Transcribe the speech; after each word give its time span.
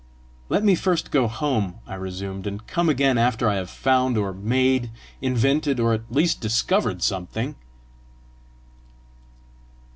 "Let 0.49 0.63
me 0.63 0.73
first 0.73 1.11
go 1.11 1.27
home," 1.27 1.75
I 1.85 1.93
resumed, 1.93 2.47
"and 2.47 2.65
come 2.65 2.89
again 2.89 3.19
after 3.19 3.47
I 3.47 3.57
have 3.57 3.69
found 3.69 4.17
or 4.17 4.33
made, 4.33 4.89
invented, 5.21 5.79
or 5.79 5.93
at 5.93 6.11
least 6.11 6.41
discovered 6.41 7.03
something!" 7.03 7.55